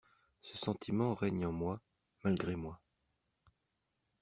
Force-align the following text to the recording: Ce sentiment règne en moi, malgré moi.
Ce 0.41 0.57
sentiment 0.57 1.13
règne 1.13 1.45
en 1.45 1.51
moi, 1.51 1.79
malgré 2.23 2.55
moi. 2.55 2.81